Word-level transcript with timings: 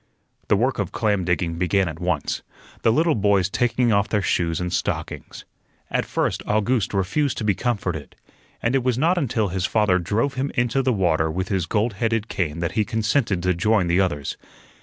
The 0.47 0.55
work 0.57 0.79
of 0.79 0.91
clam 0.91 1.25
digging 1.25 1.59
began 1.59 1.87
at 1.87 1.99
once, 1.99 2.41
the 2.81 2.91
little 2.91 3.13
boys 3.13 3.51
taking 3.51 3.93
off 3.93 4.09
their 4.09 4.23
shoes 4.23 4.59
and 4.59 4.73
stockings. 4.73 5.45
At 5.91 6.07
first 6.07 6.41
August 6.47 6.91
refused 6.95 7.37
to 7.37 7.43
be 7.43 7.53
comforted, 7.53 8.15
and 8.63 8.73
it 8.73 8.83
was 8.83 8.97
not 8.97 9.19
until 9.19 9.49
his 9.49 9.67
father 9.67 9.99
drove 9.99 10.33
him 10.33 10.51
into 10.55 10.81
the 10.81 10.91
water 10.91 11.29
with 11.29 11.49
his 11.49 11.67
gold 11.67 11.93
headed 11.93 12.29
cane 12.29 12.61
that 12.61 12.71
he 12.71 12.83
consented 12.83 13.43
to 13.43 13.53
join 13.53 13.85
the 13.85 14.01
others. 14.01 14.37